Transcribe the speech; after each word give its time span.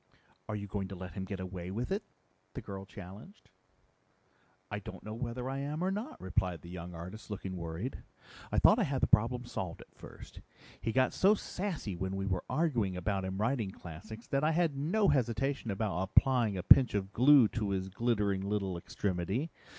"Are 0.49 0.55
you 0.55 0.65
going 0.65 0.87
to 0.87 0.95
let 0.95 1.11
him 1.13 1.25
get 1.25 1.39
away 1.39 1.69
with 1.69 1.91
it?" 1.91 2.01
the 2.55 2.61
girl 2.63 2.87
challenged. 2.87 3.51
"I 4.71 4.79
don't 4.79 5.03
know 5.03 5.13
whether 5.13 5.47
I 5.47 5.59
am 5.59 5.83
or 5.83 5.91
not," 5.91 6.19
replied 6.19 6.63
the 6.63 6.71
young 6.71 6.95
artist, 6.95 7.29
looking 7.29 7.55
worried. 7.55 8.01
"I 8.51 8.57
thought 8.57 8.79
I 8.79 8.83
had 8.83 9.01
the 9.01 9.05
problem 9.05 9.45
solved 9.45 9.81
at 9.81 9.93
first. 9.93 10.41
He 10.81 10.91
got 10.91 11.13
so 11.13 11.35
sassy 11.35 11.95
when 11.95 12.15
we 12.15 12.25
were 12.25 12.43
arguing 12.49 12.97
about 12.97 13.23
him 13.25 13.37
writing 13.37 13.69
classics 13.69 14.25
that 14.29 14.43
I 14.43 14.53
had 14.53 14.75
no 14.75 15.07
hesitation 15.09 15.69
about 15.69 16.01
applying 16.01 16.57
a 16.57 16.63
pinch 16.63 16.95
of 16.95 17.13
glue 17.13 17.47
to 17.49 17.69
his 17.69 17.87
glittering 17.89 18.41
little 18.41 18.79
extremity. 18.79 19.51